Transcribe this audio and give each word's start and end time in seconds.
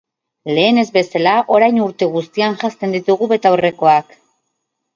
Lehen 0.53 0.79
ez 0.83 0.85
bezala, 0.95 1.33
orain 1.59 1.77
urte 1.89 2.09
guztian 2.15 2.59
janzten 2.63 2.99
ditugu 2.99 3.31
betaurrekoak. 3.35 4.13